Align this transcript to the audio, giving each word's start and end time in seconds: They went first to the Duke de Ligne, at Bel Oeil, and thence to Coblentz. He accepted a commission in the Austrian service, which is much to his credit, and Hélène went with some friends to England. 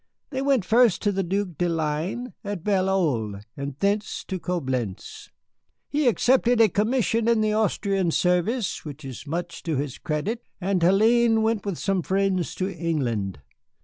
They 0.31 0.41
went 0.41 0.65
first 0.65 1.03
to 1.03 1.11
the 1.11 1.21
Duke 1.21 1.59
de 1.59 1.69
Ligne, 1.69 2.33
at 2.43 2.63
Bel 2.63 2.89
Oeil, 2.89 3.39
and 3.55 3.75
thence 3.77 4.23
to 4.23 4.39
Coblentz. 4.39 5.29
He 5.89 6.07
accepted 6.07 6.59
a 6.59 6.69
commission 6.69 7.27
in 7.27 7.41
the 7.41 7.53
Austrian 7.53 8.09
service, 8.09 8.83
which 8.83 9.05
is 9.05 9.27
much 9.27 9.61
to 9.61 9.75
his 9.75 9.99
credit, 9.99 10.41
and 10.59 10.81
Hélène 10.81 11.43
went 11.43 11.67
with 11.67 11.77
some 11.77 12.01
friends 12.01 12.55
to 12.55 12.71
England. 12.75 13.41